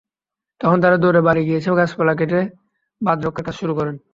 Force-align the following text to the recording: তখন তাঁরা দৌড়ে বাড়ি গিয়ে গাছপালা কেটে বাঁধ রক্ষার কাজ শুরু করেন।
তখন 0.61 0.77
তাঁরা 0.83 0.97
দৌড়ে 0.97 1.21
বাড়ি 1.27 1.41
গিয়ে 1.47 1.59
গাছপালা 1.79 2.13
কেটে 2.19 2.39
বাঁধ 3.01 3.19
রক্ষার 3.21 3.45
কাজ 3.47 3.55
শুরু 3.61 3.73
করেন। 3.77 3.95